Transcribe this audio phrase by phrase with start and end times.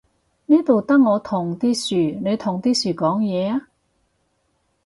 [0.47, 1.77] 呢度得我同啲
[2.15, 3.67] 樹，你同啲樹講嘢呀？